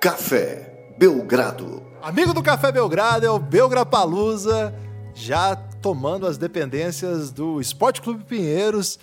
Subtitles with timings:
[0.00, 1.82] Café Belgrado.
[2.00, 4.72] Amigo do Café Belgrado é o Belgrapalusa,
[5.12, 8.96] já tomando as dependências do Esporte Clube Pinheiros.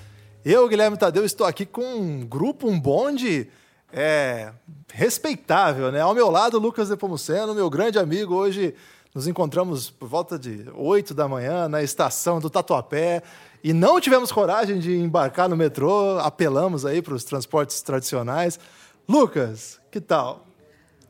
[0.45, 3.49] Eu, Guilherme Tadeu, estou aqui com um grupo, um bonde
[3.91, 4.53] é,
[4.93, 5.99] respeitável, né?
[5.99, 8.33] Ao meu lado, Lucas Nepomuceno, meu grande amigo.
[8.33, 8.73] Hoje
[9.13, 13.21] nos encontramos por volta de 8 da manhã na estação do Tatuapé
[13.61, 18.57] e não tivemos coragem de embarcar no metrô, apelamos aí para os transportes tradicionais.
[19.05, 20.44] Lucas, que tal?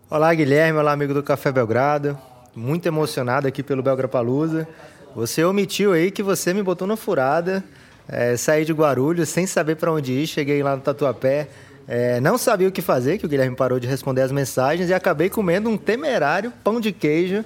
[0.08, 0.78] Olá, Guilherme.
[0.78, 2.16] Olá, amigo do Café Belgrado.
[2.56, 4.68] Muito emocionado aqui pelo Belgrapalusa.
[5.16, 7.64] Você omitiu aí que você me botou na furada.
[8.08, 10.28] É, saí de Guarulhos sem saber para onde ir.
[10.28, 11.48] Cheguei lá no Tatuapé.
[11.88, 14.94] É, não sabia o que fazer, que o Guilherme parou de responder as mensagens e
[14.94, 17.44] acabei comendo um temerário pão de queijo.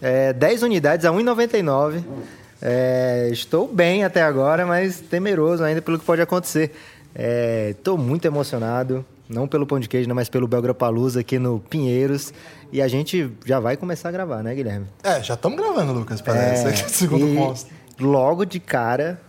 [0.00, 2.02] É, 10 unidades a 1,99.
[2.62, 6.72] É, estou bem até agora, mas temeroso ainda pelo que pode acontecer.
[7.70, 12.32] Estou é, muito emocionado, não pelo pão de queijo, mas pelo Belgrapalusa aqui no Pinheiros.
[12.72, 14.86] E a gente já vai começar a gravar, né, Guilherme?
[15.02, 17.70] É, já estamos gravando, Lucas, parece, é, segundo consta.
[18.00, 19.20] Logo de cara,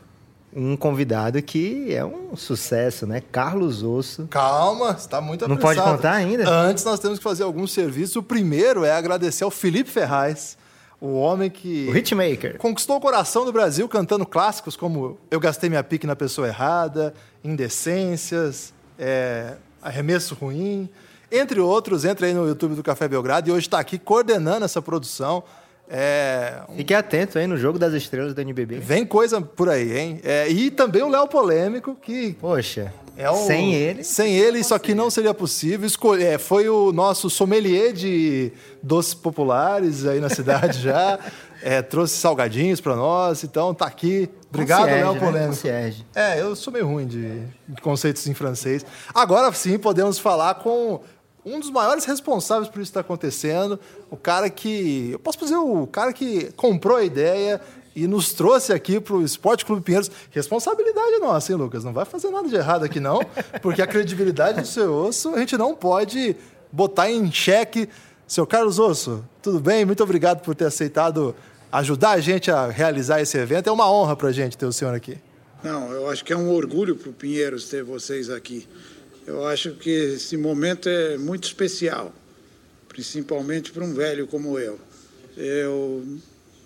[0.53, 3.22] um convidado que é um sucesso, né?
[3.31, 4.27] Carlos Osso.
[4.27, 5.75] Calma, está muito apressado.
[5.75, 6.50] Não pode contar ainda?
[6.50, 8.16] Antes nós temos que fazer alguns serviços.
[8.16, 10.58] O primeiro é agradecer ao Felipe Ferraz,
[11.02, 11.88] o homem que.
[11.89, 12.58] O hitmaker.
[12.58, 17.14] Conquistou o coração do Brasil cantando clássicos como Eu Gastei Minha Pique na Pessoa Errada,
[17.44, 20.89] Indecências, é, Arremesso Ruim,
[21.31, 22.05] entre outros.
[22.05, 25.44] Entra aí no YouTube do Café Belgrado e hoje está aqui coordenando essa produção.
[25.89, 26.75] É, um...
[26.75, 28.77] Fique atento aí no jogo das estrelas do NBB.
[28.77, 30.21] Vem coisa por aí, hein?
[30.23, 32.33] É, e também o Léo Polêmico, que.
[32.39, 32.94] Poxa.
[33.20, 33.36] É o...
[33.36, 34.02] Sem ele.
[34.02, 35.86] Sem ele, isso aqui não seria possível.
[35.86, 38.50] Escolher, é, foi o nosso sommelier de
[38.81, 41.20] doces populares aí na cidade já.
[41.61, 44.30] É, trouxe salgadinhos para nós, então tá aqui.
[44.48, 45.20] Obrigado, Léo né?
[45.20, 45.67] Polêmico.
[46.16, 48.86] É, eu sou meio ruim de, de conceitos em francês.
[49.14, 51.02] Agora sim podemos falar com
[51.45, 53.77] um dos maiores responsáveis por isso estar acontecendo,
[54.10, 55.10] o cara que.
[55.11, 57.60] Eu posso dizer, o cara que comprou a ideia
[57.95, 60.10] e nos trouxe aqui para o Esporte Clube Pinheiros.
[60.32, 61.83] Responsabilidade nossa, hein, Lucas?
[61.83, 63.20] Não vai fazer nada de errado aqui, não,
[63.61, 66.36] porque a credibilidade do seu osso a gente não pode
[66.72, 67.89] botar em xeque.
[68.28, 69.83] Seu Carlos Osso, tudo bem?
[69.83, 71.36] Muito obrigado por ter aceitado
[71.72, 73.67] ajudar a gente a realizar esse evento.
[73.67, 75.17] É uma honra para a gente ter o senhor aqui.
[75.64, 78.67] Não, eu acho que é um orgulho para o Pinheiros ter vocês aqui.
[79.28, 82.14] Eu acho que esse momento é muito especial,
[82.88, 84.80] principalmente para um velho como eu.
[85.36, 86.04] Eu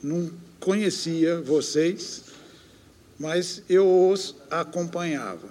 [0.03, 2.23] não conhecia vocês,
[3.17, 5.49] mas eu os acompanhava.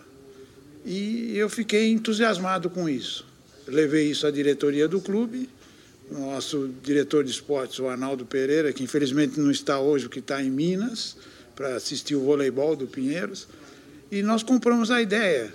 [0.84, 3.26] E eu fiquei entusiasmado com isso.
[3.66, 5.48] Levei isso à diretoria do clube,
[6.10, 10.50] nosso diretor de esportes, o Arnaldo Pereira, que infelizmente não está hoje, porque está em
[10.50, 11.16] Minas,
[11.56, 13.46] para assistir o voleibol do Pinheiros,
[14.10, 15.52] e nós compramos a ideia,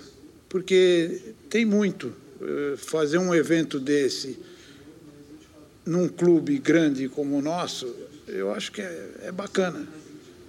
[0.48, 2.12] porque tem muito.
[2.40, 4.38] Eh, fazer um evento desse
[5.84, 7.92] num clube grande como o nosso
[8.28, 9.86] eu acho que é, é bacana.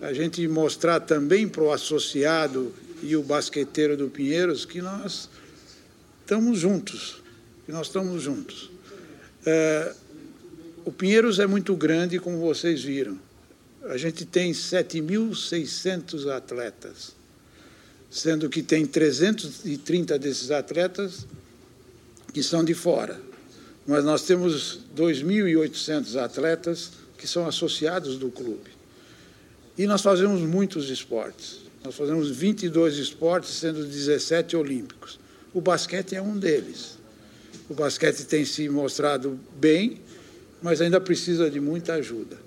[0.02, 5.30] A gente mostrar também para o associado e o basqueteiro do Pinheiros que nós
[6.22, 7.22] estamos juntos,
[7.66, 8.70] que nós estamos juntos.
[9.46, 9.94] É,
[10.86, 13.20] o Pinheiros é muito grande, como vocês viram.
[13.84, 17.16] A gente tem 7.600 atletas,
[18.10, 21.26] sendo que tem 330 desses atletas
[22.34, 23.20] que são de fora.
[23.88, 28.72] Mas nós temos 2.800 atletas que são associados do clube.
[29.78, 31.60] E nós fazemos muitos esportes.
[31.84, 35.20] Nós fazemos 22 esportes, sendo 17 olímpicos.
[35.54, 36.98] O basquete é um deles.
[37.70, 40.02] O basquete tem se mostrado bem,
[40.62, 42.38] mas ainda precisa de muita ajuda.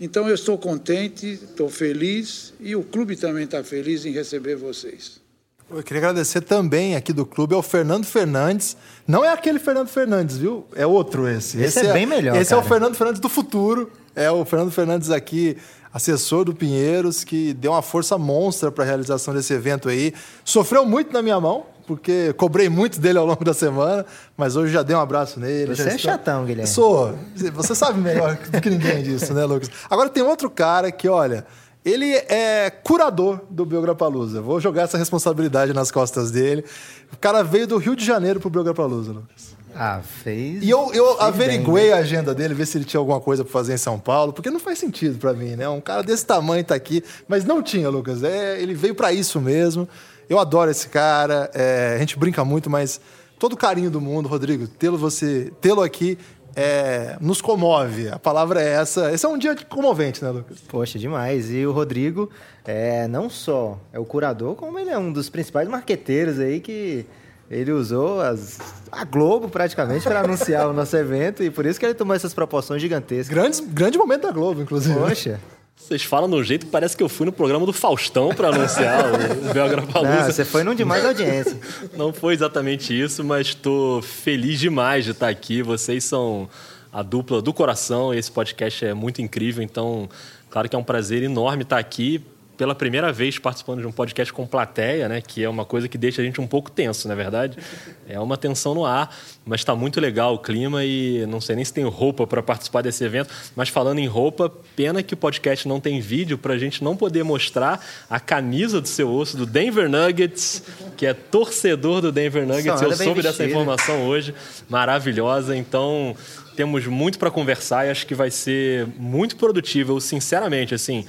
[0.00, 5.20] Então eu estou contente, estou feliz e o clube também está feliz em receber vocês.
[5.68, 8.76] Eu queria agradecer também aqui do clube ao Fernando Fernandes.
[9.06, 10.64] Não é aquele Fernando Fernandes, viu?
[10.76, 11.60] É outro esse.
[11.60, 12.36] Esse, esse é, é, bem melhor.
[12.36, 12.62] Esse cara.
[12.62, 13.90] é o Fernando Fernandes do futuro.
[14.14, 15.56] É o Fernando Fernandes aqui,
[15.92, 20.14] assessor do Pinheiros, que deu uma força monstra para a realização desse evento aí.
[20.44, 24.06] Sofreu muito na minha mão, porque cobrei muito dele ao longo da semana,
[24.36, 25.74] mas hoje já dei um abraço nele.
[25.74, 26.12] Você é está...
[26.12, 26.70] chatão, Guilherme.
[26.70, 27.18] Sou.
[27.54, 29.68] Você sabe melhor do que ninguém disso, né, Lucas?
[29.90, 31.44] Agora tem outro cara que, olha
[31.86, 34.42] ele é curador do Belgrapalusa.
[34.42, 36.64] Vou jogar essa responsabilidade nas costas dele.
[37.12, 39.54] O cara veio do Rio de Janeiro pro Belgrapalusa, Lucas.
[39.72, 40.64] Ah, fez.
[40.64, 41.92] E eu, eu averiguei bem, né?
[41.92, 44.50] a agenda dele, ver se ele tinha alguma coisa para fazer em São Paulo, porque
[44.50, 45.68] não faz sentido para mim, né?
[45.68, 48.24] Um cara desse tamanho tá aqui, mas não tinha, Lucas.
[48.24, 49.88] É, ele veio para isso mesmo.
[50.28, 51.48] Eu adoro esse cara.
[51.54, 53.00] É, a gente brinca muito, mas
[53.38, 56.18] todo o carinho do mundo, Rodrigo, tê-lo você, tê-lo aqui
[56.56, 58.08] é, nos comove.
[58.08, 59.12] A palavra é essa.
[59.12, 60.58] Esse é um dia comovente, né, Lucas?
[60.66, 61.52] Poxa, demais.
[61.52, 62.30] E o Rodrigo
[62.64, 67.04] é não só é o curador, como ele é um dos principais marqueteiros aí que
[67.50, 68.58] Ele usou as,
[68.90, 72.32] a Globo praticamente para anunciar o nosso evento e por isso que ele tomou essas
[72.32, 73.28] proporções gigantescas.
[73.28, 74.98] Grandes, grande momento da Globo, inclusive.
[74.98, 75.38] Poxa.
[75.76, 78.48] Vocês falam de um jeito que parece que eu fui no programa do Faustão para
[78.48, 79.18] anunciar o
[79.54, 80.20] Belgrapalooza.
[80.20, 81.56] Não, você foi num de mais audiência.
[81.94, 85.62] Não foi exatamente isso, mas estou feliz demais de estar aqui.
[85.62, 86.48] Vocês são
[86.92, 88.12] a dupla do coração.
[88.12, 90.08] Esse podcast é muito incrível, então,
[90.50, 92.24] claro que é um prazer enorme estar aqui
[92.56, 95.20] pela primeira vez participando de um podcast com plateia, né?
[95.20, 97.58] Que é uma coisa que deixa a gente um pouco tenso, na é verdade.
[98.08, 99.12] É uma tensão no ar,
[99.44, 102.80] mas está muito legal o clima e não sei nem se tenho roupa para participar
[102.80, 103.34] desse evento.
[103.56, 106.96] Mas falando em roupa, pena que o podcast não tem vídeo para a gente não
[106.96, 110.62] poder mostrar a camisa do seu osso do Denver Nuggets,
[110.96, 112.80] que é torcedor do Denver Nuggets.
[112.80, 114.32] Eu soube dessa informação hoje,
[114.68, 115.56] maravilhosa.
[115.56, 116.14] Então
[116.54, 119.94] temos muito para conversar e acho que vai ser muito produtivo.
[119.94, 121.04] Eu, sinceramente, assim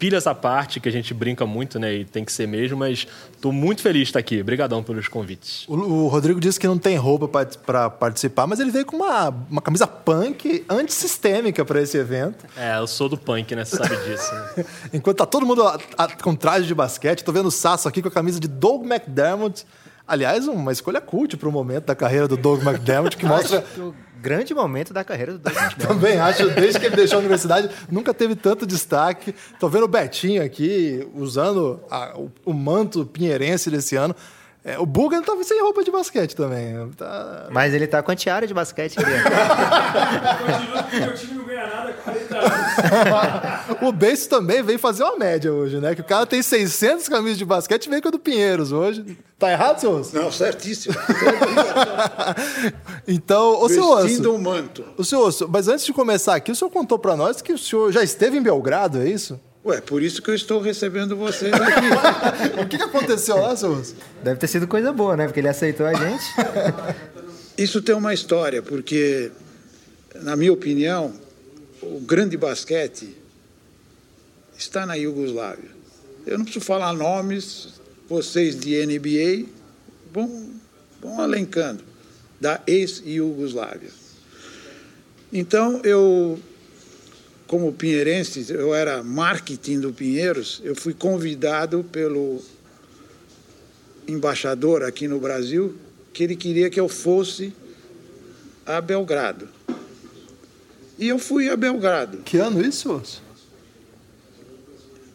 [0.00, 1.94] pilhas à parte, que a gente brinca muito, né?
[1.94, 4.40] E tem que ser mesmo, mas estou muito feliz de estar aqui.
[4.40, 5.68] Obrigadão pelos convites.
[5.68, 9.28] O, o Rodrigo disse que não tem roupa para participar, mas ele veio com uma,
[9.50, 12.46] uma camisa punk antissistêmica para esse evento.
[12.56, 13.66] É, eu sou do punk, né?
[13.66, 14.34] Você sabe disso.
[14.34, 14.64] Né?
[14.94, 18.00] Enquanto tá todo mundo a, a, com traje de basquete, tô vendo o Sasso aqui
[18.00, 19.66] com a camisa de Doug McDermott.
[20.10, 23.64] Aliás, uma escolha cult para o momento da carreira do Doug McDermott, que mostra
[24.20, 28.12] grande momento da carreira do Doug Também acho, desde que ele deixou a universidade, nunca
[28.12, 29.32] teve tanto destaque.
[29.60, 34.16] Tô vendo o Betinho aqui usando a, o, o, manto pinheirense desse ano.
[34.64, 36.90] É, o Bugan tava sem roupa de basquete também.
[36.96, 37.46] Tá...
[37.52, 39.12] Mas ele tá com a tiara de basquete ali.
[41.06, 41.16] Meu
[43.82, 45.94] o Beijo também veio fazer uma média hoje, né?
[45.94, 49.18] Que o cara tem 600 camisas de basquete e veio com a do Pinheiros hoje.
[49.38, 50.06] Tá errado, senhor?
[50.12, 50.94] Não, certíssimo.
[53.08, 54.02] então, o senhor.
[54.02, 54.84] Vestindo um manto.
[54.96, 57.90] O senhor, mas antes de começar aqui, o senhor contou para nós que o senhor
[57.90, 59.40] já esteve em Belgrado, é isso?
[59.64, 62.60] Ué, por isso que eu estou recebendo vocês aqui.
[62.60, 63.82] o que, aconteceu lá, senhor?
[64.22, 65.26] Deve ter sido coisa boa, né?
[65.26, 66.24] Porque ele aceitou a gente.
[67.58, 69.30] Isso tem uma história, porque,
[70.22, 71.12] na minha opinião,
[71.82, 73.14] o grande basquete
[74.56, 75.70] está na Iugoslávia.
[76.26, 79.48] Eu não preciso falar nomes, vocês de NBA
[80.12, 80.50] vão,
[81.00, 81.82] vão alencando,
[82.40, 83.90] da ex-Iugoslávia.
[85.32, 86.38] Então, eu
[87.50, 92.40] como pinheirense, eu era marketing do Pinheiros, eu fui convidado pelo
[94.06, 95.74] embaixador aqui no Brasil,
[96.12, 97.52] que ele queria que eu fosse
[98.64, 99.48] a Belgrado.
[101.00, 102.18] E eu fui a Belgrado.
[102.18, 103.02] Que ano isso?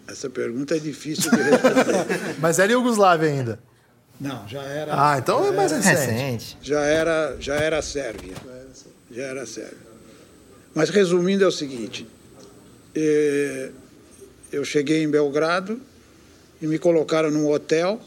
[0.08, 2.36] Essa pergunta é difícil de responder.
[2.42, 3.60] Mas era Iugoslávia ainda?
[4.20, 5.12] Não, já era.
[5.12, 6.58] Ah, então é mais recente.
[6.60, 8.34] Já era, já era Sérvia.
[9.12, 9.78] Já era Sérvia.
[10.74, 12.08] Mas resumindo é o seguinte:
[12.96, 13.70] é,
[14.52, 15.80] eu cheguei em Belgrado
[16.60, 18.02] e me colocaram num hotel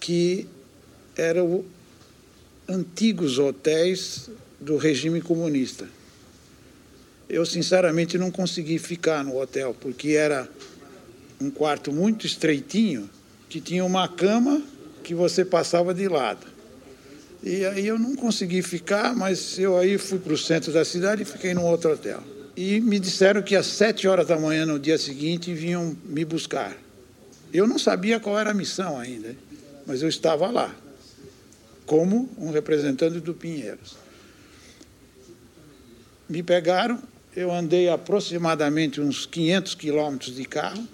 [0.00, 0.48] que
[1.14, 1.62] eram
[2.66, 5.86] antigos hotéis do regime comunista.
[7.32, 10.48] Eu, sinceramente, não consegui ficar no hotel, porque era
[11.40, 13.10] um quarto muito estreitinho,
[13.48, 14.62] que tinha uma cama
[15.02, 16.46] que você passava de lado.
[17.42, 21.22] E aí eu não consegui ficar, mas eu aí fui para o centro da cidade
[21.22, 22.22] e fiquei num outro hotel
[22.56, 26.76] e me disseram que às sete horas da manhã no dia seguinte vinham me buscar.
[27.52, 29.34] Eu não sabia qual era a missão ainda,
[29.86, 30.74] mas eu estava lá,
[31.86, 33.96] como um representante do Pinheiros.
[36.28, 37.02] Me pegaram,
[37.34, 40.86] eu andei aproximadamente uns 500 quilômetros de carro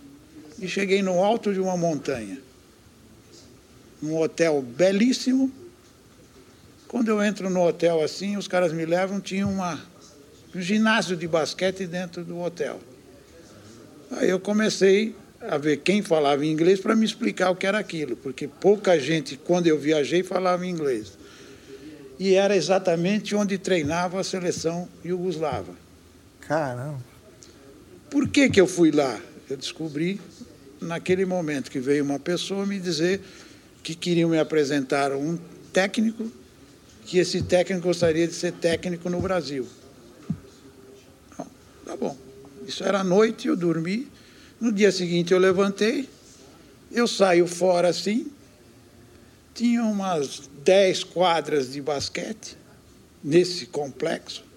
[0.59, 2.39] e cheguei no alto de uma montanha,
[4.01, 5.53] num hotel belíssimo.
[6.87, 9.79] Quando eu entro no hotel assim, os caras me levam, tinha uma
[10.55, 12.81] um ginásio de basquete dentro do hotel.
[14.13, 18.17] Aí eu comecei a ver quem falava inglês para me explicar o que era aquilo,
[18.17, 21.19] porque pouca gente, quando eu viajei, falava inglês.
[22.19, 25.88] E era exatamente onde treinava a seleção iugoslava.
[26.49, 26.99] Caramba!
[28.11, 29.21] Por que, que eu fui lá?
[29.51, 30.19] Eu descobri
[30.81, 33.21] naquele momento que veio uma pessoa me dizer
[33.83, 35.39] que queriam me apresentar um
[35.75, 36.33] técnico,
[37.05, 39.67] que esse técnico gostaria de ser técnico no Brasil.
[41.85, 42.17] Tá bom.
[42.67, 44.09] Isso era à noite, eu dormi.
[44.59, 46.09] No dia seguinte eu levantei,
[46.91, 48.27] eu saio fora assim,
[49.55, 52.57] tinha umas 10 quadras de basquete
[53.23, 54.48] nesse complexo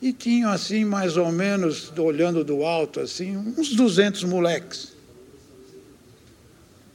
[0.00, 4.92] e tinham assim mais ou menos olhando do alto assim uns 200 moleques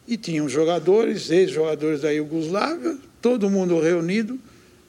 [0.07, 4.39] e tinham jogadores ex-jogadores da Iugoslávia todo mundo reunido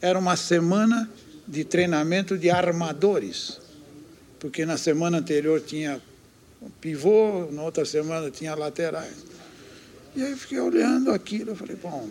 [0.01, 1.11] era uma semana
[1.47, 3.61] de treinamento de armadores
[4.39, 6.01] porque na semana anterior tinha
[6.81, 9.25] pivô, na outra semana tinha laterais.
[10.15, 12.09] E aí fiquei olhando aquilo, eu falei, bom,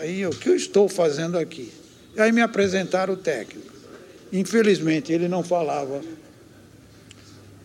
[0.00, 1.70] aí o que eu estou fazendo aqui?
[2.16, 3.73] E aí me apresentaram o técnico.
[4.34, 6.00] Infelizmente ele não falava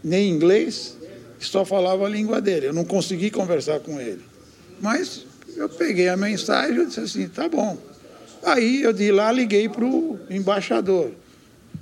[0.04, 0.96] nem inglês,
[1.40, 2.68] só falava a língua dele.
[2.68, 4.22] Eu não consegui conversar com ele.
[4.80, 5.26] Mas
[5.58, 7.76] eu peguei a mensagem e disse assim, tá bom.
[8.44, 11.12] Aí eu de lá liguei para o embaixador.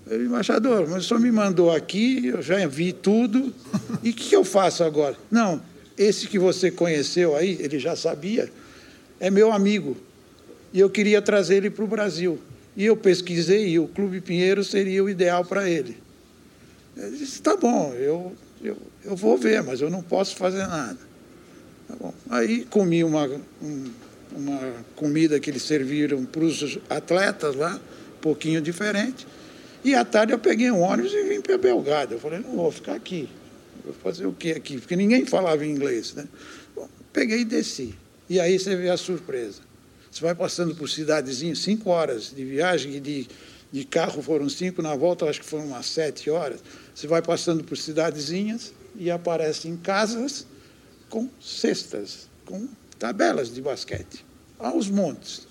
[0.09, 3.53] Eu, embaixador, mas o senhor me mandou aqui, eu já vi tudo.
[4.01, 5.17] E o que eu faço agora?
[5.29, 5.61] Não,
[5.97, 8.49] esse que você conheceu aí, ele já sabia,
[9.19, 9.97] é meu amigo.
[10.71, 12.39] E eu queria trazer ele para o Brasil.
[12.77, 15.97] E eu pesquisei e o Clube Pinheiro seria o ideal para ele.
[16.95, 20.99] Ele disse, tá bom, eu, eu, eu vou ver, mas eu não posso fazer nada.
[21.87, 22.13] Tá bom.
[22.29, 23.25] Aí comi uma,
[23.63, 23.85] um,
[24.31, 24.59] uma
[24.95, 27.81] comida que eles serviram para os atletas lá,
[28.17, 29.25] um pouquinho diferente.
[29.83, 32.13] E à tarde eu peguei um ônibus e vim para Belgrado.
[32.13, 33.27] Eu falei, não vou ficar aqui.
[33.83, 34.77] Vou fazer o que aqui?
[34.77, 36.27] Porque ninguém falava inglês, né?
[36.75, 37.95] Bom, peguei e desci.
[38.29, 39.66] E aí você vê a surpresa.
[40.17, 43.27] Você vai passando por cidadezinhas, cinco horas de viagem, e de,
[43.71, 46.59] de carro foram cinco, na volta acho que foram umas sete horas.
[46.95, 50.47] Você vai passando por cidadezinhas e aparecem casas
[51.07, 54.25] com cestas, com tabelas de basquete,
[54.57, 55.45] aos montes.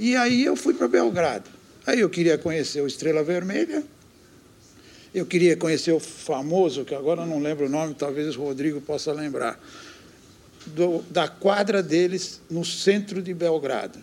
[0.00, 1.48] E aí eu fui para Belgrado.
[1.86, 3.84] Aí eu queria conhecer o Estrela Vermelha,
[5.14, 9.12] eu queria conhecer o famoso, que agora não lembro o nome, talvez o Rodrigo possa
[9.12, 9.60] lembrar,
[10.68, 13.98] do, da quadra deles no centro de Belgrado.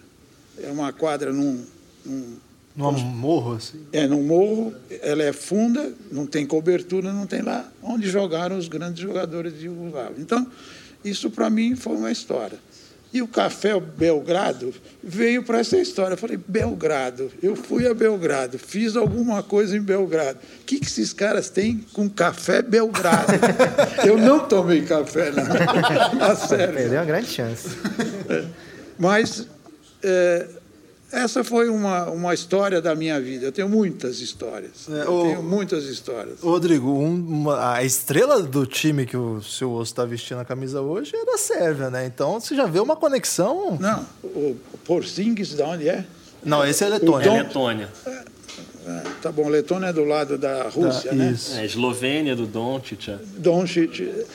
[0.62, 1.64] É uma quadra num.
[2.06, 2.38] num
[2.76, 3.86] num morro, assim?
[3.94, 8.68] É, num morro, ela é funda, não tem cobertura, não tem lá onde jogaram os
[8.68, 10.18] grandes jogadores de Yugoslávia.
[10.20, 10.46] Então,
[11.04, 12.60] isso para mim foi uma história.
[13.16, 16.16] E o Café Belgrado veio para essa história.
[16.16, 20.38] Eu falei, Belgrado, eu fui a Belgrado, fiz alguma coisa em Belgrado.
[20.38, 23.32] O que, que esses caras têm com Café Belgrado?
[24.06, 25.46] eu não tomei café, não.
[26.22, 26.74] a sério.
[26.74, 27.70] Perdeu uma grande chance.
[29.00, 29.48] Mas
[30.04, 30.48] é,
[31.16, 33.46] essa foi uma, uma história da minha vida.
[33.46, 34.88] Eu tenho muitas histórias.
[34.90, 36.42] É, o, tenho muitas histórias.
[36.42, 40.82] Rodrigo, um, uma, a estrela do time que o seu osso está vestindo a camisa
[40.82, 42.06] hoje é da Sérvia, né?
[42.06, 43.78] Então você já vê uma conexão.
[43.80, 46.06] Não, o Porzingis, de onde é?
[46.44, 47.30] Não, esse é Letônia.
[47.30, 47.90] É Letônia.
[48.06, 48.24] É,
[48.88, 51.32] é, tá bom, Letônia é do lado da Rússia, da, né?
[51.32, 51.56] Isso.
[51.56, 53.08] É, Eslovênia do Doncic.
[53.08, 53.20] É.
[53.38, 54.28] Doncic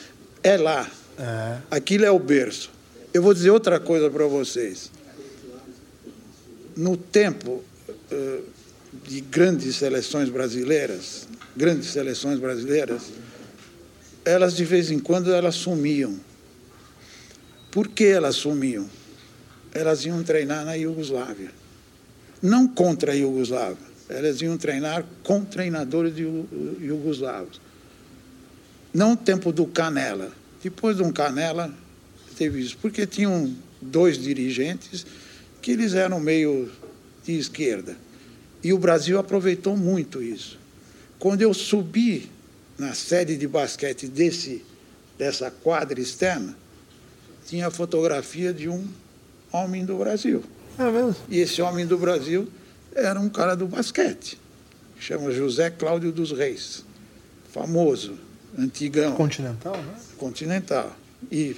[0.43, 0.89] é lá.
[1.19, 1.57] É.
[1.71, 2.71] Aquilo é o berço.
[3.13, 4.91] Eu vou dizer outra coisa para vocês
[6.77, 7.63] no tempo
[8.13, 8.45] uh,
[9.07, 13.13] de grandes seleções brasileiras, grandes seleções brasileiras,
[14.25, 16.19] elas de vez em quando elas sumiam.
[17.71, 18.89] Por que elas sumiam?
[19.73, 21.53] Elas iam treinar na Iugoslávia.
[22.43, 27.61] Não contra a Iugoslávia, elas iam treinar com treinadores de iugoslavos.
[28.93, 30.33] Não o tempo do Canela.
[30.63, 31.73] Depois do Canela,
[32.37, 35.07] teve isso, porque tinham dois dirigentes
[35.61, 36.71] que eles eram meio
[37.25, 37.97] de esquerda.
[38.63, 40.59] E o Brasil aproveitou muito isso.
[41.19, 42.31] Quando eu subi
[42.79, 44.65] na sede de basquete desse,
[45.19, 46.57] dessa quadra externa,
[47.47, 48.87] tinha a fotografia de um
[49.53, 50.43] homem do Brasil.
[50.79, 51.17] É mesmo?
[51.29, 52.49] E esse homem do Brasil
[52.95, 54.39] era um cara do basquete,
[54.99, 56.85] chama José Cláudio dos Reis,
[57.53, 58.19] famoso,
[58.59, 59.15] antigão.
[59.15, 59.95] Continental, né?
[60.17, 60.97] Continental.
[61.31, 61.57] E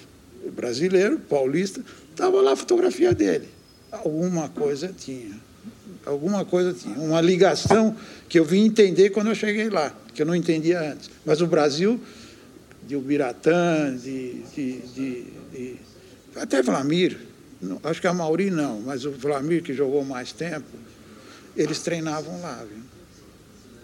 [0.54, 3.49] brasileiro, paulista, estava lá a fotografia dele
[3.92, 5.37] alguma coisa tinha.
[6.04, 6.99] Alguma coisa tinha.
[6.99, 7.94] Uma ligação
[8.28, 11.11] que eu vim entender quando eu cheguei lá, que eu não entendia antes.
[11.25, 12.00] Mas o Brasil,
[12.87, 15.76] de Ubiratã, de, de, de, de
[16.34, 17.18] até Vlamir,
[17.84, 20.66] acho que a Mauri não, mas o Vlamir, que jogou mais tempo,
[21.56, 22.64] eles treinavam lá.
[22.68, 22.82] Viu?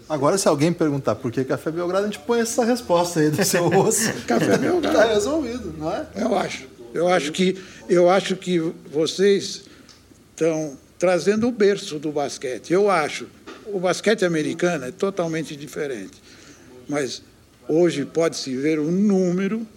[0.09, 3.45] Agora, se alguém perguntar por que Café Belgrado, a gente põe essa resposta aí do
[3.45, 4.11] seu osso.
[4.25, 4.87] Café Belgrado.
[4.87, 6.07] Está resolvido, não é?
[6.15, 6.67] Eu acho.
[6.91, 7.55] Eu acho que,
[7.87, 8.59] eu acho que
[8.91, 9.68] vocês
[10.39, 12.71] estão trazendo o berço do basquete.
[12.71, 13.27] Eu acho.
[13.65, 16.21] O basquete americano é totalmente diferente.
[16.87, 17.21] Mas
[17.67, 19.67] hoje pode-se ver o número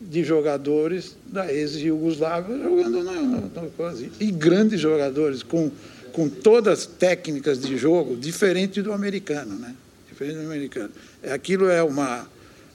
[0.00, 3.42] de jogadores da ex-Yugoslávia jogando na, na,
[4.20, 5.70] e grandes jogadores com,
[6.12, 9.74] com todas as técnicas de jogo diferente do americano, né?
[10.08, 10.90] Diferente do americano.
[11.32, 12.28] Aquilo é uma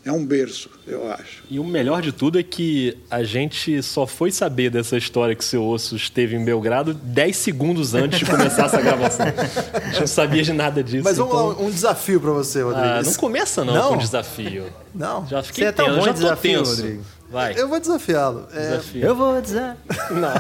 [0.04, 1.44] é um berço, eu acho.
[1.48, 5.46] E o melhor de tudo é que a gente só foi saber dessa história que
[5.46, 9.28] seu osso esteve em Belgrado 10 segundos antes de começar essa gravação.
[9.28, 11.04] A gente não sabia de nada disso.
[11.04, 11.48] Mas vamos então...
[11.50, 12.88] lá, um desafio para você, Rodrigo.
[12.88, 14.74] Ah, não começa não, não, com desafio.
[14.94, 15.28] Não.
[15.28, 16.76] Já fiquei você é tão tenso, bom já desafio, tenso.
[16.82, 17.04] Rodrigo.
[17.30, 17.54] Vai.
[17.58, 18.48] Eu vou desafiá-lo.
[18.54, 18.82] É...
[18.96, 19.78] Eu vou desafiar.
[20.12, 20.34] Não.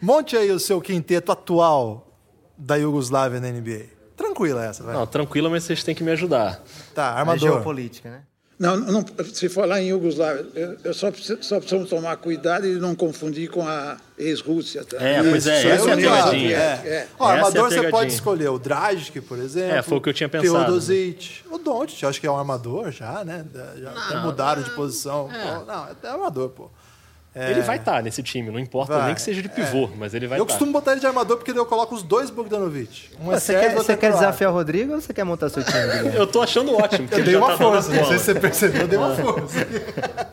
[0.00, 2.16] Monte aí o seu quinteto atual
[2.56, 3.86] da Iugoslávia na NBA.
[4.16, 4.94] Tranquila essa, vai.
[4.94, 6.62] Não, tranquila, mas vocês têm que me ajudar.
[6.94, 7.48] Tá, armador.
[7.48, 8.20] É geopolítica, né?
[8.58, 12.76] Não, não, se falar em Iugoslávia, eu, eu só, preciso, só precisamos tomar cuidado e
[12.76, 14.82] não confundir com a ex-Rússia.
[14.82, 14.96] Tá?
[14.98, 16.10] É, pois é, Isso, essa é a lembro.
[16.10, 16.56] pegadinha.
[16.56, 16.60] É.
[16.88, 17.08] É.
[17.18, 17.90] Ó, Essa é a armador você pegadinha.
[17.90, 19.76] pode escolher o Dragic, por exemplo.
[19.76, 20.64] É, foi o que eu tinha pensado.
[20.64, 21.42] Teodosic.
[21.50, 23.44] O Doncic, acho que é um armador já, né?
[23.78, 25.28] Já até mudaram de posição.
[25.28, 26.70] Pô, Não, é até armador, pô.
[27.36, 30.26] Ele vai estar nesse time, não importa Vai, nem que seja de pivô, mas ele
[30.26, 30.54] vai eu estar.
[30.54, 33.10] costumo botar ele de armador porque eu coloco os dois Bogdanovic.
[33.20, 35.62] Um é Você quer, você é quer desafiar o Rodrigo ou você quer montar seu
[35.62, 35.76] time?
[36.16, 37.06] Eu tô achando ótimo.
[37.06, 39.66] porque Eu dei uma tá força, não sei se você percebeu, eu dei uma força.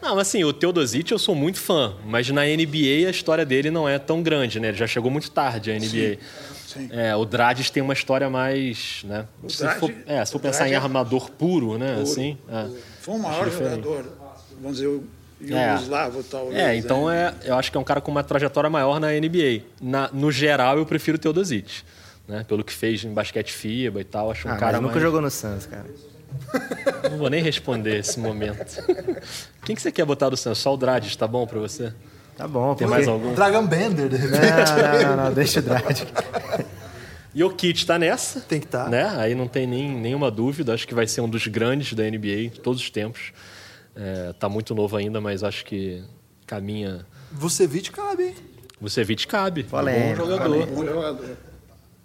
[0.02, 3.70] Não, mas assim, o Teodosic eu sou muito fã, mas na NBA a história dele
[3.70, 4.70] não é tão grande, né?
[4.70, 6.18] Ele já chegou muito tarde à NBA.
[6.68, 6.90] sim.
[6.92, 9.28] É, o Dragic tem uma história mais, né?
[9.48, 11.96] Se for, é, se for o pensar em é armador puro, né?
[11.96, 12.02] Puro.
[12.04, 12.68] Assim, é.
[13.02, 14.06] Foi o maior jogador,
[14.62, 15.02] vamos dizer,
[15.50, 16.56] Yugoslavo, talvez.
[16.56, 17.34] É, então né?
[17.44, 19.62] é, eu acho que é um cara com uma trajetória maior na NBA.
[19.82, 21.82] Na- no geral, eu prefiro o Teodosic.
[22.28, 22.46] Né?
[22.48, 25.04] Pelo que fez em basquete FIBA e tal, acho um Ah, cara mas nunca mais...
[25.04, 25.86] jogou no Suns, cara.
[27.12, 28.82] Não vou nem responder esse momento.
[29.66, 30.60] Quem que você quer botar do Santos?
[30.60, 31.94] Só o Dragic, tá bom pra você?
[32.36, 32.96] Tá bom, Tem porque...
[32.96, 33.34] mais algum?
[33.36, 34.42] Dragon Bender, de repente.
[34.42, 36.12] Não, não, não, não, deixa o Dragic.
[37.36, 38.40] E o Kit tá nessa.
[38.42, 38.88] Tem que tá.
[38.90, 39.12] Né?
[39.18, 40.74] Aí não tem nem, nenhuma dúvida.
[40.74, 43.32] Acho que vai ser um dos grandes da NBA de todos os tempos.
[43.96, 46.04] É, tá muito novo ainda, mas acho que
[46.48, 47.06] caminha.
[47.32, 48.36] Vucevic cabe, hein?
[48.82, 49.66] Vucevic cabe.
[49.72, 50.66] É um bom jogador.
[50.68, 51.38] Bom jogador.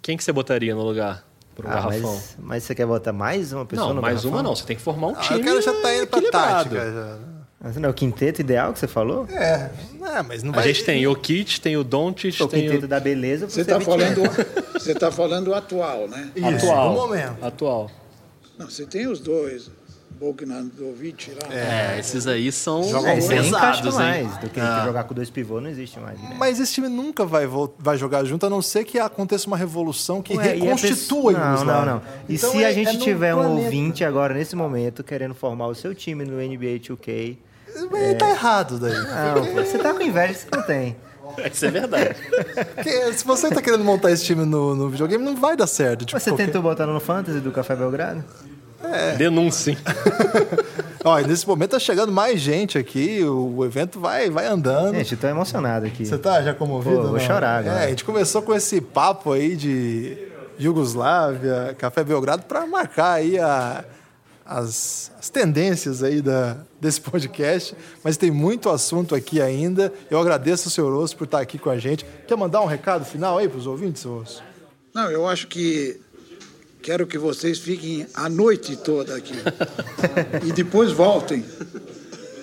[0.01, 2.13] Quem que você botaria no lugar pro Ah, garrafão?
[2.13, 4.31] mas, mas você quer botar mais uma pessoa Não, no mais garrafão?
[4.31, 4.55] uma não.
[4.55, 5.41] Você tem que formar um Ah, time.
[5.41, 6.91] o cara já tá indo pra tática.
[6.91, 7.17] Já.
[7.61, 9.27] Mas não é o quinteto ideal que você falou?
[9.29, 9.69] É,
[10.15, 10.63] é, mas não A vai...
[10.69, 13.77] gente tem o Kit, tem o Doncic, O tem quinteto o da beleza, Você está
[13.77, 14.79] Vucevic falando, é.
[14.79, 16.31] você tá falando o atual, né?
[16.33, 16.89] Isso, atual.
[16.93, 17.43] no momento.
[17.43, 17.91] Atual.
[18.57, 19.69] Não, você tem os dois,
[20.19, 21.53] Bogdanovic lá.
[21.53, 24.23] É, esses aí são É, encaixa pesados, hein?
[24.25, 24.83] mais do que, Ah.
[24.85, 26.19] jogar com dois pivôs, não existe mais.
[26.21, 26.35] Né?
[26.37, 27.47] Mas esse time nunca vai,
[27.77, 31.51] vai jogar junto, a não ser que aconteça uma revolução que Ué, reconstitua pessoa- Não,
[31.51, 31.85] Iugoslávia.
[31.85, 32.01] não, não.
[32.27, 33.63] E Então se é- a gente é tiver um planeta.
[33.65, 37.37] ouvinte agora, nesse momento, querendo formar o seu time no NBA 2K...
[37.93, 38.93] Ele tá errado daí.
[38.93, 40.95] Não, você tá com inveja você não tem.
[41.53, 42.15] Isso é verdade.
[42.75, 46.03] Porque se você tá querendo montar esse time no, no videogame, não vai dar certo.
[46.03, 48.23] Tipo, Você qualquer- tentou botar no Fantasy do Café Belgrado?
[49.17, 49.77] Denúncia.
[51.03, 54.95] Ó, e nesse momento tá chegando mais gente aqui, o, evento vai, vai andando.
[54.95, 56.05] Gente, tô emocionado aqui.
[56.05, 56.95] Você tá já comovido?
[56.97, 57.19] Pô, vou não?
[57.19, 57.81] chorar agora.
[57.81, 60.17] É, a gente começou com esse papo aí de
[60.59, 63.83] Iugoslávia, Café Belgrado, para marcar aí a-
[64.45, 67.75] as, as tendências aí da, desse podcast.
[68.03, 69.93] Mas tem muito assunto aqui ainda.
[70.09, 72.05] Eu agradeço o senhor Osso por estar aqui com a gente.
[72.27, 74.43] Quer mandar um recado final aí para os ouvintes, senhor Osso?
[74.93, 76.01] Não, eu acho que
[76.81, 79.33] quero que vocês fiquem a noite toda aqui.
[80.47, 81.43] e depois voltem.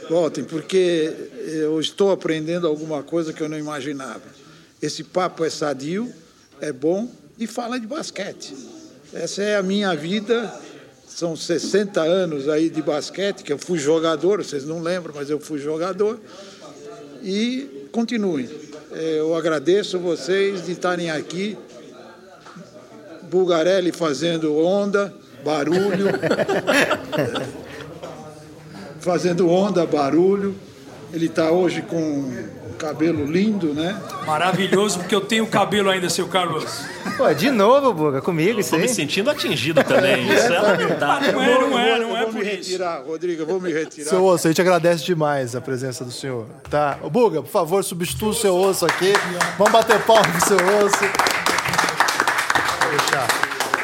[0.08, 1.12] Voltem, porque
[1.46, 4.22] eu estou aprendendo alguma coisa que eu não imaginava.
[4.80, 6.12] Esse papo é sadio,
[6.60, 8.54] é bom e fala de basquete.
[9.12, 10.52] Essa é a minha vida.
[11.08, 15.40] São 60 anos aí de basquete, que eu fui jogador, vocês não lembram, mas eu
[15.40, 16.20] fui jogador.
[17.22, 18.48] E continuem.
[18.92, 21.56] Eh, Eu agradeço vocês de estarem aqui
[23.30, 25.12] Bulgarelli fazendo onda,
[25.44, 26.06] barulho.
[29.00, 30.54] fazendo onda, barulho.
[31.12, 33.98] Ele está hoje com um cabelo lindo, né?
[34.26, 36.82] Maravilhoso, porque eu tenho cabelo ainda, seu Carlos.
[37.16, 38.88] Pô, de novo, Buga, comigo isso Tô me aí?
[38.88, 40.26] sentindo atingido também.
[40.28, 41.32] Isso é lamentável.
[41.32, 42.70] Não é, não é, não eu é vou por me isso.
[42.70, 44.10] retirar, Rodrigo, eu vou me retirar.
[44.10, 46.46] Seu Osso, a gente agradece demais a presença do senhor.
[46.68, 46.98] Tá?
[47.10, 49.12] Buga, por favor, substitua o seu osso aqui.
[49.56, 51.35] Vamos bater palma pro seu osso.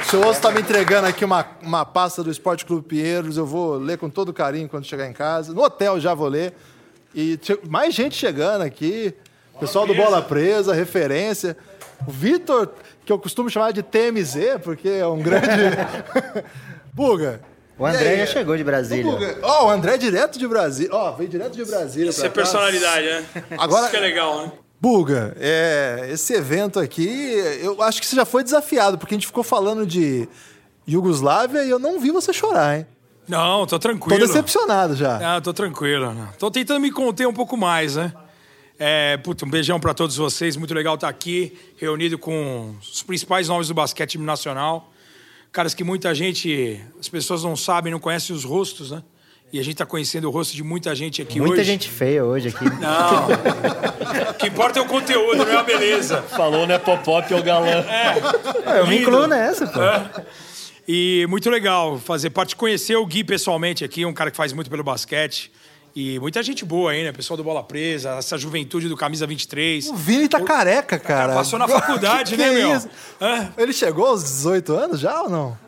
[0.00, 3.36] O seu osso está me entregando aqui uma, uma pasta do Esporte Clube Pinheiros.
[3.36, 5.52] Eu vou ler com todo carinho quando chegar em casa.
[5.54, 6.52] No hotel já vou ler.
[7.14, 9.14] E mais gente chegando aqui.
[9.60, 11.56] Pessoal do Bola Presa, referência.
[12.06, 12.68] O Vitor,
[13.04, 15.46] que eu costumo chamar de TMZ, porque é um grande.
[16.92, 17.40] Buga.
[17.78, 19.38] O André já chegou de Brasília.
[19.42, 20.94] Ó, o André é direto de Brasília.
[20.94, 22.10] Ó, veio direto de Brasília.
[22.10, 23.24] Isso é personalidade, né?
[23.58, 24.52] Agora- Isso que é legal, né?
[24.82, 27.06] Buga, é, esse evento aqui,
[27.62, 30.28] eu acho que você já foi desafiado, porque a gente ficou falando de
[30.88, 32.86] Iugoslávia e eu não vi você chorar, hein?
[33.28, 34.18] Não, tô Tô tranquilo.
[34.18, 35.36] decepcionado já.
[35.36, 36.12] Ah, tô tranquilo.
[36.36, 38.12] Tô tentando me conter um pouco mais, né?
[38.76, 40.56] É, puta, um beijão pra todos vocês.
[40.56, 44.92] Muito legal estar aqui, reunido com os principais nomes do basquete nacional.
[45.52, 49.00] Caras que muita gente, as pessoas não sabem, não conhecem os rostos, né?
[49.52, 51.64] E a gente tá conhecendo o rosto de muita gente aqui Muita hoje.
[51.64, 52.64] gente feia hoje aqui.
[52.64, 54.30] Não.
[54.30, 56.22] o que importa é o conteúdo, não é a beleza.
[56.22, 56.78] Falou, né?
[56.78, 57.84] Popop é o galã.
[58.78, 59.80] eu me incluo nessa, pô.
[60.88, 64.70] E muito legal fazer parte, conhecer o Gui pessoalmente aqui, um cara que faz muito
[64.70, 65.52] pelo basquete.
[65.94, 67.12] E muita gente boa aí, né?
[67.12, 69.88] Pessoal do Bola Presa, essa juventude do Camisa 23.
[69.88, 71.34] O Vini tá careca, cara.
[71.34, 73.48] passou na faculdade, Que né, que é meu?
[73.58, 75.58] Ele chegou aos 18 anos já ou não?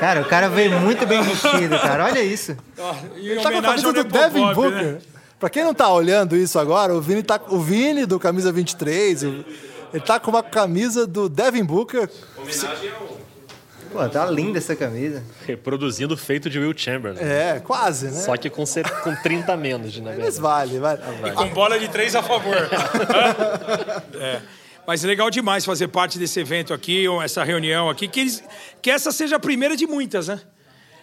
[0.00, 2.04] Cara, o cara veio muito bem vestido, cara.
[2.06, 2.56] Olha isso.
[3.16, 4.84] E em Tá com a homenagem camisa ao do Devin Nepopop, Booker.
[4.92, 4.98] né?
[5.40, 9.22] Pra quem não tá olhando isso agora, o Vini, tá, o Vini do camisa 23,
[9.22, 9.44] o-
[9.94, 12.08] ele tá com uma camisa do Devin Booker.
[13.92, 15.22] Pô, tá linda essa camisa.
[15.46, 17.20] Reproduzindo o feito de Will Chamberlain.
[17.22, 18.20] É, quase, né?
[18.20, 18.64] Só que com,
[19.02, 20.40] com 30 menos, na Mas verdade.
[20.40, 21.00] vale, vale.
[21.34, 22.54] Com bola de três a favor.
[24.20, 24.40] É.
[24.88, 28.42] Mas é legal demais fazer parte desse evento aqui, ou essa reunião aqui, que, eles,
[28.80, 30.40] que essa seja a primeira de muitas, né?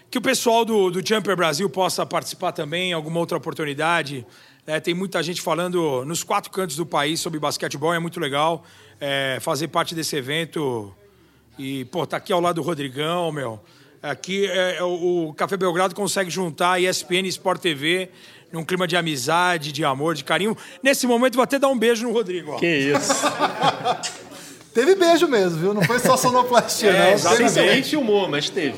[0.09, 4.25] Que o pessoal do, do Jumper Brasil possa participar também em alguma outra oportunidade.
[4.65, 4.79] né?
[4.79, 8.65] tem muita gente falando nos quatro cantos do país sobre basquetebol, é muito legal
[8.99, 10.91] é, fazer parte desse evento.
[11.55, 13.61] E, pô, tá aqui ao lado do Rodrigão, meu.
[14.01, 18.09] Aqui é, é, o Café Belgrado consegue juntar ESPN e Sport TV
[18.51, 20.55] num clima de amizade, de amor, de carinho.
[20.81, 22.51] Nesse momento, vou até dar um beijo no Rodrigo.
[22.53, 22.55] Ó.
[22.57, 23.13] Que isso.
[24.73, 25.73] Teve beijo mesmo, viu?
[25.73, 27.13] Não foi só sonoplastia, É, não.
[27.13, 27.51] exatamente.
[27.51, 28.75] Sem filmou, mas teve.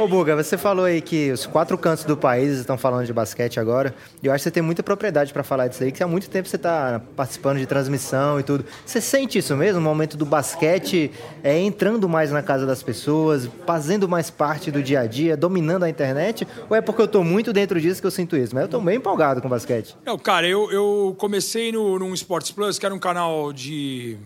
[0.00, 3.60] Ô, Buga, você falou aí que os quatro cantos do país estão falando de basquete
[3.60, 3.94] agora.
[4.22, 6.30] E eu acho que você tem muita propriedade para falar disso aí, que há muito
[6.30, 8.64] tempo você está participando de transmissão e tudo.
[8.86, 9.78] Você sente isso mesmo?
[9.78, 11.10] O momento do basquete
[11.44, 15.82] é entrando mais na casa das pessoas, fazendo mais parte do dia a dia, dominando
[15.82, 16.48] a internet?
[16.70, 18.54] Ou é porque eu tô muito dentro disso que eu sinto isso?
[18.54, 19.94] Mas eu tô bem empolgado com basquete.
[20.06, 24.16] Não, cara, eu, eu comecei no, num Sports Plus, que era um canal de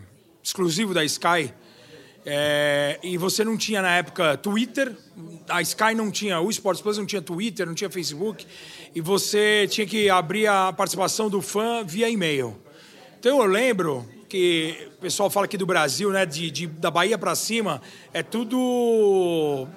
[0.41, 1.53] exclusivo da Sky.
[2.27, 4.97] É, e você não tinha na época Twitter,
[5.49, 8.47] a Sky não tinha, o Sports Plus não tinha Twitter, não tinha Facebook,
[8.95, 12.57] e você tinha que abrir a participação do fã via e-mail.
[13.21, 17.19] Então eu lembro que o pessoal fala aqui do Brasil, né, de, de- da Bahia
[17.19, 17.83] para cima,
[18.13, 19.69] é tudo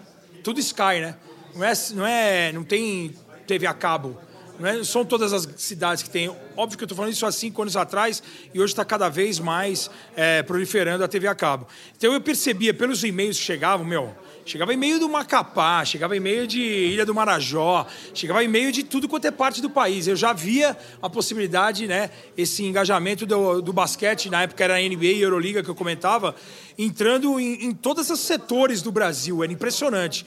[0.43, 1.15] tudo Sky, né?
[1.53, 3.13] Não é, não é, não tem
[3.45, 4.17] TV a cabo.
[4.59, 6.29] Não é, são todas as cidades que tem.
[6.55, 9.39] Óbvio que eu estou falando isso há cinco anos atrás e hoje está cada vez
[9.39, 11.67] mais é, proliferando a TV a cabo.
[11.95, 14.15] Então eu percebia pelos e-mails que chegavam, meu,
[14.45, 19.25] chegava e-mail do Macapá, chegava e-mail de Ilha do Marajó, chegava e-mail de tudo quanto
[19.25, 20.07] é parte do país.
[20.07, 24.79] Eu já via a possibilidade, né, esse engajamento do, do basquete, na época era a
[24.79, 26.35] NBA e Euroliga que eu comentava,
[26.77, 29.43] entrando em, em todos os setores do Brasil.
[29.43, 30.25] Era impressionante.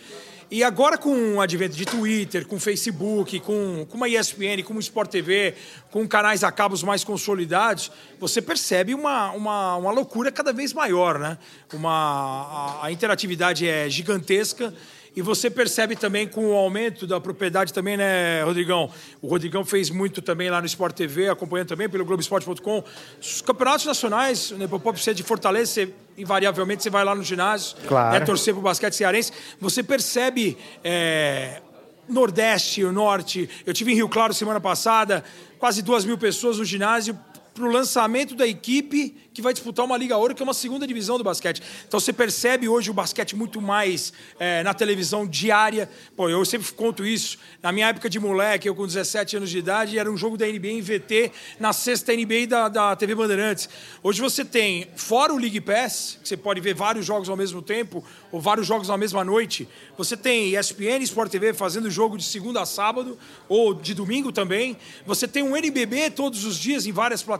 [0.52, 4.80] E agora com o advento de Twitter, com Facebook, com, com uma ESPN, com o
[4.80, 5.54] Sport TV,
[5.92, 11.20] com canais a cabos mais consolidados, você percebe uma, uma, uma loucura cada vez maior,
[11.20, 11.38] né?
[11.72, 14.74] Uma, a, a interatividade é gigantesca
[15.16, 18.90] e você percebe também com o aumento da propriedade também, né, Rodrigão?
[19.20, 22.84] O Rodrigão fez muito também lá no Sport TV, acompanhando também pelo Globoesporte.com.
[23.20, 27.22] Os campeonatos nacionais, né, Popop, você é de Fortaleza, você, invariavelmente você vai lá no
[27.24, 28.18] ginásio, Claro.
[28.18, 31.60] né, torcer pro basquete cearense, você percebe é,
[32.08, 33.48] Nordeste, o Norte.
[33.66, 35.24] Eu tive em Rio Claro semana passada,
[35.58, 37.18] quase duas mil pessoas no ginásio
[37.54, 40.86] para o lançamento da equipe que vai disputar uma Liga Ouro, que é uma segunda
[40.86, 41.62] divisão do basquete.
[41.86, 45.88] Então você percebe hoje o basquete muito mais é, na televisão diária.
[46.16, 47.38] Pô, eu sempre conto isso.
[47.62, 50.46] Na minha época de moleque, eu com 17 anos de idade, era um jogo da
[50.46, 53.68] NBA em VT, na sexta NBA da, da TV Bandeirantes.
[54.02, 57.62] Hoje você tem, fora o League Pass, que você pode ver vários jogos ao mesmo
[57.62, 62.24] tempo, ou vários jogos na mesma noite, você tem ESPN Sport TV fazendo jogo de
[62.24, 64.76] segunda a sábado, ou de domingo também.
[65.06, 67.39] Você tem um NBB todos os dias em várias plataformas.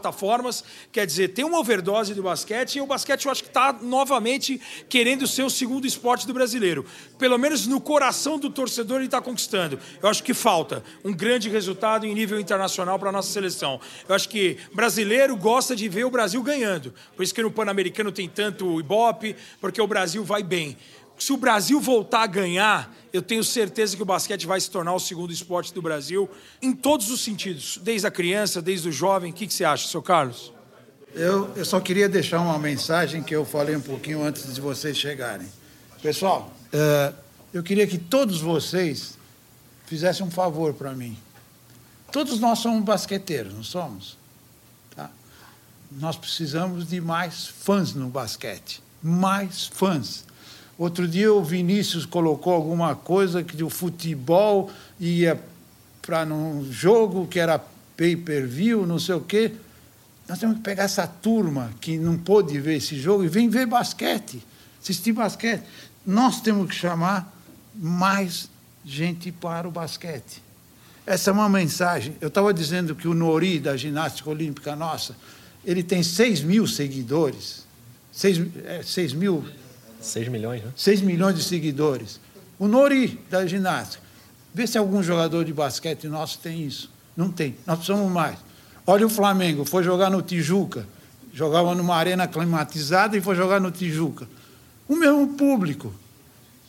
[0.92, 4.60] Quer dizer, tem uma overdose do basquete e o basquete eu acho que está novamente
[4.88, 6.84] querendo ser o segundo esporte do brasileiro.
[7.18, 9.78] Pelo menos no coração do torcedor ele está conquistando.
[10.02, 13.80] Eu acho que falta um grande resultado em nível internacional para a nossa seleção.
[14.08, 16.94] Eu acho que brasileiro gosta de ver o Brasil ganhando.
[17.16, 20.76] Por isso que no Pan-Americano tem tanto ibope, porque o Brasil vai bem.
[21.20, 24.94] Se o Brasil voltar a ganhar, eu tenho certeza que o basquete vai se tornar
[24.94, 26.26] o segundo esporte do Brasil
[26.62, 29.30] em todos os sentidos, desde a criança, desde o jovem.
[29.30, 30.50] O que, que você acha, seu Carlos?
[31.14, 34.96] Eu, eu só queria deixar uma mensagem que eu falei um pouquinho antes de vocês
[34.96, 35.46] chegarem.
[36.00, 37.12] Pessoal, eh,
[37.52, 39.18] eu queria que todos vocês
[39.84, 41.18] fizessem um favor para mim.
[42.10, 44.16] Todos nós somos basqueteiros, não somos?
[44.96, 45.10] Tá?
[45.92, 48.82] Nós precisamos de mais fãs no basquete.
[49.02, 50.24] Mais fãs.
[50.80, 55.38] Outro dia o Vinícius colocou alguma coisa que o futebol ia
[56.00, 57.62] para um jogo que era
[57.98, 59.52] pay-per-view, não sei o quê.
[60.26, 63.66] Nós temos que pegar essa turma que não pôde ver esse jogo e vem ver
[63.66, 64.42] basquete,
[64.82, 65.62] assistir basquete.
[66.06, 67.30] Nós temos que chamar
[67.74, 68.48] mais
[68.82, 70.42] gente para o basquete.
[71.06, 72.16] Essa é uma mensagem.
[72.22, 75.14] Eu estava dizendo que o Nori, da ginástica olímpica nossa,
[75.62, 77.66] ele tem 6 mil seguidores.
[78.12, 79.44] 6, é, 6 mil
[80.00, 80.72] 6 milhões, né?
[80.74, 82.20] 6 milhões de seguidores.
[82.58, 84.02] O Nori, da ginástica.
[84.52, 86.90] Vê se algum jogador de basquete nosso tem isso.
[87.16, 87.56] Não tem.
[87.66, 88.38] Nós precisamos mais.
[88.86, 90.86] Olha o Flamengo, foi jogar no Tijuca.
[91.32, 94.26] Jogava numa arena climatizada e foi jogar no Tijuca.
[94.88, 95.94] O mesmo público.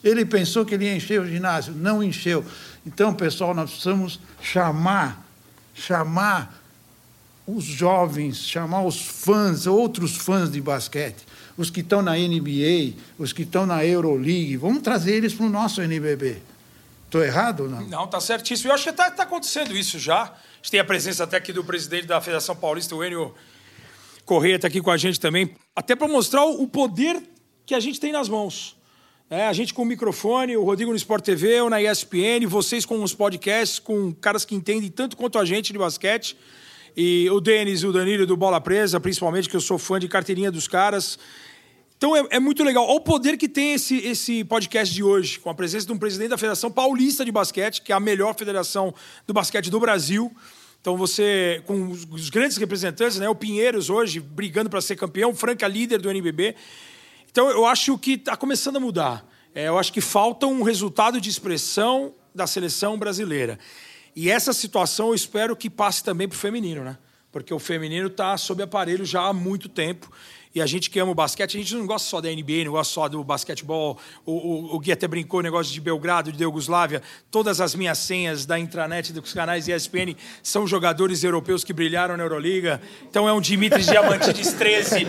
[0.03, 2.43] Ele pensou que ele ia encher o ginásio, não encheu.
[2.85, 5.23] Então, pessoal, nós precisamos chamar,
[5.73, 6.59] chamar
[7.45, 11.25] os jovens, chamar os fãs, outros fãs de basquete,
[11.61, 15.49] os que estão na NBA, os que estão na Euroleague, vamos trazer eles para o
[15.49, 16.41] nosso NBB.
[17.05, 17.87] Estou errado ou não?
[17.87, 18.69] Não, está certíssimo.
[18.69, 20.23] Eu acho que está tá acontecendo isso já.
[20.23, 23.33] A gente tem a presença até aqui do presidente da Federação Paulista, o Enio
[24.25, 27.21] Correia, está aqui com a gente também, até para mostrar o poder
[27.65, 28.77] que a gente tem nas mãos.
[29.29, 32.85] É, a gente com o microfone, o Rodrigo no Sport TV, eu na ESPN, vocês
[32.85, 36.35] com os podcasts, com caras que entendem tanto quanto a gente de basquete.
[36.95, 40.07] E o Denis e o Danilo do Bola Presa, principalmente, que eu sou fã de
[40.07, 41.17] carteirinha dos caras.
[42.01, 42.83] Então é, é, muito legal.
[42.83, 45.99] Olha o poder que tem esse, esse podcast de hoje, com a presença de um
[45.99, 48.91] presidente da Federação Paulista de Basquete, que é a melhor federação
[49.27, 50.35] do basquete do Brasil.
[50.81, 53.29] Então você, com os, os grandes representantes, né?
[53.29, 56.55] O Pinheiros hoje brigando para ser campeão, Franca líder do NBB.
[57.29, 59.23] Então eu acho que está começando a mudar.
[59.53, 63.59] É, eu acho que falta um resultado de expressão da seleção brasileira.
[64.15, 66.97] E essa situação eu espero que passe também para o feminino, né?
[67.31, 70.11] Porque o feminino está sob aparelho já há muito tempo.
[70.53, 72.73] E a gente que ama o basquete, a gente não gosta só da NBA, não
[72.73, 73.97] gosta só do basquetebol.
[74.25, 77.01] O, o, o Gui até brincou o negócio de Belgrado, de Yugoslávia.
[77.31, 82.23] Todas as minhas senhas da intranet dos canais ESPN são jogadores europeus que brilharam na
[82.23, 82.81] Euroliga.
[83.09, 85.07] Então é um Dimitris Diamantidis 13.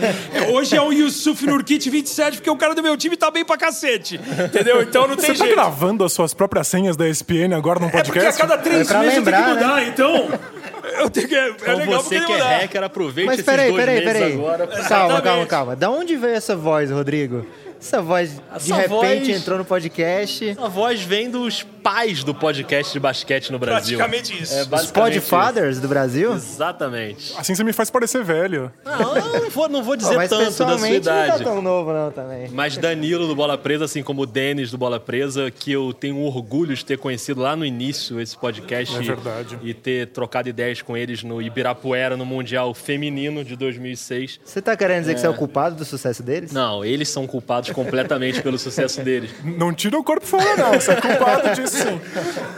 [0.53, 3.57] Hoje é um Yusuf Nurkic 27, porque o cara do meu time tá bem pra
[3.57, 4.19] cacete.
[4.45, 4.81] Entendeu?
[4.81, 5.49] Então não tem Você jeito.
[5.49, 8.41] tá gravando as suas próprias senhas da ESPN agora no É porque podcast?
[8.41, 10.72] a cada três É meses lembrar, eu tenho que mudar, então.
[10.99, 11.35] Eu tenho que.
[11.35, 12.57] É Então legal você que é mudar.
[12.59, 14.33] hacker, aproveite Mas esses peraí, dois peraí, meses peraí.
[14.33, 14.67] agora.
[14.67, 15.75] pra- Calma, calma, calma.
[15.75, 17.45] Da onde veio essa voz, Rodrigo?
[17.79, 20.55] Essa voz, de Essa repente, voz- entrou no podcast.
[20.57, 23.97] A voz vem dos pais do podcast de basquete no Brasil.
[23.97, 24.53] Praticamente isso.
[24.53, 26.35] É Os Podfathers do Brasil?
[26.35, 26.53] isso.
[26.55, 27.33] Exatamente.
[27.37, 28.71] Assim você me faz parecer velho.
[28.85, 31.37] Não, eu não vou, não vou dizer Pô, tanto da sua pessoalmente não idade.
[31.39, 32.49] tá tão novo não também.
[32.51, 36.17] Mas Danilo do Bola Presa, assim como o Denis do Bola Presa, que eu tenho
[36.21, 39.59] orgulho de ter conhecido lá no início esse podcast É e- verdade.
[39.61, 44.39] e ter trocado ideias com eles no Ibirapuera, no Mundial Feminino de 2006.
[44.45, 46.51] Você tá querendo dizer que você é o culpado do sucesso deles?
[46.51, 49.31] Não, eles são culpados completamente pelo sucesso deles.
[49.43, 50.73] Não tira o corpo fora, não.
[50.73, 52.01] Você é culpado disso, sim.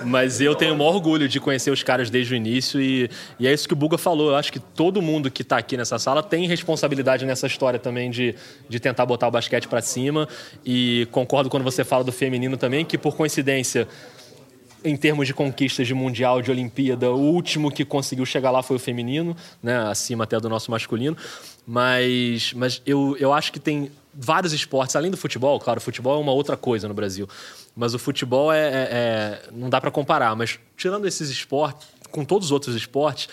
[0.05, 3.47] Mas eu tenho o maior orgulho de conhecer os caras desde o início e, e
[3.47, 4.29] é isso que o Buga falou.
[4.29, 8.11] Eu acho que todo mundo que está aqui nessa sala tem responsabilidade nessa história também
[8.11, 8.35] de,
[8.67, 10.27] de tentar botar o basquete para cima.
[10.65, 13.87] E concordo quando você fala do feminino também, que por coincidência
[14.85, 18.75] em termos de conquistas de mundial, de Olimpíada, o último que conseguiu chegar lá foi
[18.75, 21.17] o feminino, né, acima até do nosso masculino.
[21.65, 26.17] Mas, mas eu, eu acho que tem vários esportes, além do futebol, claro, o futebol
[26.17, 27.27] é uma outra coisa no Brasil,
[27.75, 30.35] mas o futebol é, é- é- não dá para comparar.
[30.35, 33.27] Mas tirando esses esportes, com todos os outros esportes,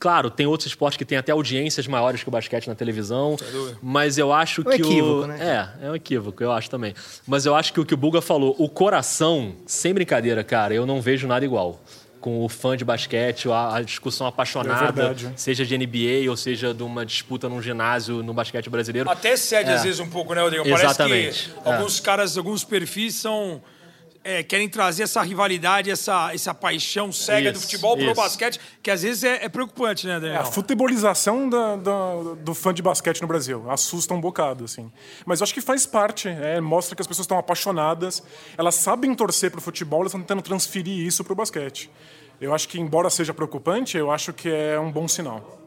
[0.00, 3.36] claro, tem outros esportes que têm até audiências maiores que o basquete na televisão,
[3.82, 5.70] mas eu acho que equívoco, o né?
[5.80, 6.92] é, é um equívoco, eu acho também.
[7.26, 10.84] Mas eu acho que o que o Buga falou, o coração, sem brincadeira, cara, eu
[10.84, 11.80] não vejo nada igual.
[12.26, 15.30] Com o fã de basquete, a, a discussão É apaixonada, verdade.
[15.36, 19.08] seja de NBA ou seja de uma disputa num ginásio no basquete brasileiro.
[19.08, 20.64] Até cede às vezes um pouco, né, Rodrigo?
[20.64, 21.50] Parece Exatamente.
[21.50, 23.62] que alguns caras, alguns perfis são.
[24.26, 28.14] É, querem trazer essa rivalidade, essa, essa paixão cega do Isso, futebol pro isso.
[28.14, 30.40] basquete, que às vezes é, é preocupante, né, É Daniel?
[30.40, 33.70] a futebolização da- da- do fã de basquete no Brasil.
[33.70, 34.90] Assusta um bocado, assim.
[35.24, 36.28] Mas eu acho que faz parte.
[36.28, 38.22] é, mostra que as pessoas estão apaixonadas.
[38.58, 41.90] Elas sabem torcer pro futebol, elas estão tentando transferir isso pro basquete.
[42.40, 45.60] Eu acho que, embora seja preocupante, eu acho que é um bom sinal.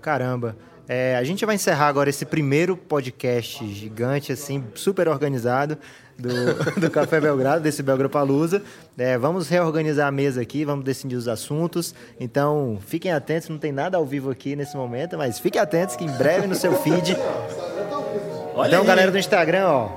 [0.00, 0.56] Caramba.
[0.88, 5.78] É, a gente vai encerrar agora esse primeiro podcast gigante, assim, super organizado
[6.20, 8.62] do, do Café Belgrado, desse Belgrapalusa.
[8.96, 11.94] É, vamos reorganizar a mesa aqui, vamos decidir os assuntos.
[12.18, 16.04] Então, fiquem atentos, não tem nada ao vivo aqui nesse momento, mas fiquem atentos que
[16.04, 17.16] em breve no seu feed.
[18.54, 18.86] Olha então, aí.
[18.86, 19.88] galera do Instagram, ó.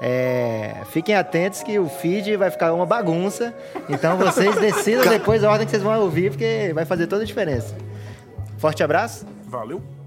[0.00, 3.54] é, fiquem atentos que o feed vai ficar uma bagunça.
[3.88, 7.26] Então vocês decidam depois a ordem que vocês vão ouvir, porque vai fazer toda a
[7.26, 7.74] diferença.
[8.58, 9.26] Forte abraço.
[9.48, 10.01] Valeu!